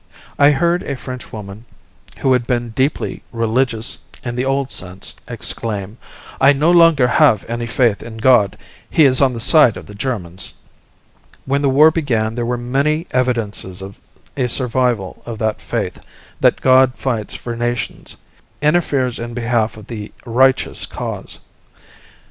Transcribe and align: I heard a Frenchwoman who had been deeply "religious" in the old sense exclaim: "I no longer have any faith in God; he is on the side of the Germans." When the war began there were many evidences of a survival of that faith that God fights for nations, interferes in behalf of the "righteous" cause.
I 0.39 0.49
heard 0.49 0.81
a 0.81 0.95
Frenchwoman 0.95 1.63
who 2.17 2.33
had 2.33 2.47
been 2.47 2.69
deeply 2.71 3.21
"religious" 3.31 3.99
in 4.23 4.35
the 4.35 4.45
old 4.45 4.71
sense 4.71 5.15
exclaim: 5.27 5.99
"I 6.41 6.53
no 6.53 6.71
longer 6.71 7.05
have 7.05 7.45
any 7.47 7.67
faith 7.67 8.01
in 8.01 8.17
God; 8.17 8.57
he 8.89 9.05
is 9.05 9.21
on 9.21 9.33
the 9.33 9.39
side 9.39 9.77
of 9.77 9.85
the 9.85 9.93
Germans." 9.93 10.55
When 11.45 11.61
the 11.61 11.69
war 11.69 11.91
began 11.91 12.33
there 12.33 12.47
were 12.47 12.57
many 12.57 13.05
evidences 13.11 13.83
of 13.83 13.99
a 14.35 14.47
survival 14.47 15.21
of 15.27 15.37
that 15.37 15.61
faith 15.61 15.99
that 16.39 16.61
God 16.61 16.93
fights 16.95 17.35
for 17.35 17.55
nations, 17.55 18.17
interferes 18.59 19.19
in 19.19 19.35
behalf 19.35 19.77
of 19.77 19.85
the 19.85 20.11
"righteous" 20.25 20.87
cause. 20.87 21.41